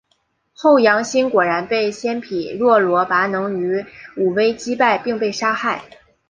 [0.55, 3.85] 后杨欣果然被鲜卑若罗拔能于
[4.17, 5.83] 武威击败并被杀害。